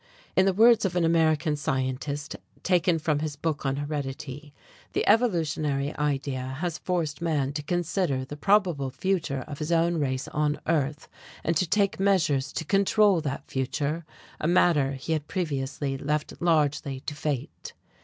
In 0.35 0.47
the 0.47 0.53
words 0.55 0.83
of 0.83 0.95
an 0.95 1.05
American 1.05 1.55
scientist, 1.55 2.35
taken 2.63 2.97
from 2.97 3.19
his 3.19 3.35
book 3.35 3.67
on 3.67 3.75
Heredity, 3.75 4.51
"The 4.93 5.07
evolutionary 5.07 5.95
idea 5.95 6.41
has 6.59 6.79
forced 6.79 7.21
man 7.21 7.53
to 7.53 7.61
consider 7.61 8.25
the 8.25 8.35
probable 8.35 8.89
future 8.89 9.41
of 9.47 9.59
his 9.59 9.71
own 9.71 9.99
race 9.99 10.27
on 10.29 10.59
earth 10.65 11.07
and 11.43 11.55
to 11.55 11.69
take 11.69 11.99
measures 11.99 12.51
to 12.53 12.65
control 12.65 13.21
that 13.21 13.45
future, 13.47 14.03
a 14.39 14.47
matter 14.47 14.93
he 14.93 15.13
had 15.13 15.27
previously 15.27 15.99
left 15.99 16.33
largely 16.41 17.01
to 17.01 17.13
fate." 17.13 17.73